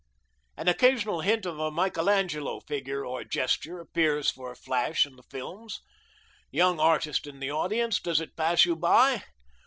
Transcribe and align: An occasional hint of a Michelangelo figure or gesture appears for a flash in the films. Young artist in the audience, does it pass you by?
An 0.57 0.67
occasional 0.67 1.21
hint 1.21 1.45
of 1.45 1.59
a 1.59 1.69
Michelangelo 1.69 2.59
figure 2.61 3.05
or 3.05 3.23
gesture 3.23 3.79
appears 3.79 4.31
for 4.31 4.49
a 4.51 4.55
flash 4.55 5.05
in 5.05 5.15
the 5.15 5.21
films. 5.21 5.79
Young 6.49 6.79
artist 6.79 7.27
in 7.27 7.39
the 7.39 7.51
audience, 7.51 7.99
does 7.99 8.19
it 8.19 8.35
pass 8.35 8.65
you 8.65 8.75
by? 8.75 9.21